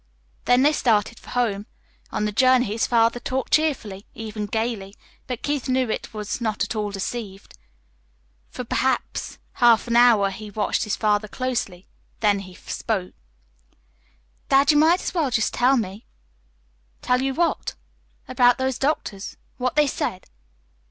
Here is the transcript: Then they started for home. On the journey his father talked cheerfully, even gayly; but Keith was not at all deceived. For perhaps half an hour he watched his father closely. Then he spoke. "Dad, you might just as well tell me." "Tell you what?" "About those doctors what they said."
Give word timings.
Then 0.45 0.63
they 0.63 0.73
started 0.73 1.19
for 1.19 1.29
home. 1.29 1.67
On 2.11 2.25
the 2.25 2.31
journey 2.31 2.65
his 2.65 2.87
father 2.87 3.19
talked 3.19 3.53
cheerfully, 3.53 4.07
even 4.15 4.47
gayly; 4.47 4.95
but 5.27 5.43
Keith 5.43 5.69
was 6.11 6.41
not 6.41 6.63
at 6.63 6.75
all 6.75 6.89
deceived. 6.89 7.55
For 8.49 8.63
perhaps 8.63 9.37
half 9.61 9.87
an 9.87 9.95
hour 9.95 10.31
he 10.31 10.49
watched 10.49 10.85
his 10.85 10.95
father 10.95 11.27
closely. 11.27 11.87
Then 12.19 12.39
he 12.39 12.55
spoke. 12.55 13.13
"Dad, 14.49 14.71
you 14.71 14.77
might 14.77 15.01
just 15.01 15.09
as 15.09 15.13
well 15.13 15.29
tell 15.29 15.77
me." 15.77 16.07
"Tell 17.03 17.21
you 17.21 17.35
what?" 17.35 17.75
"About 18.27 18.57
those 18.57 18.79
doctors 18.79 19.37
what 19.57 19.75
they 19.75 19.85
said." 19.85 20.27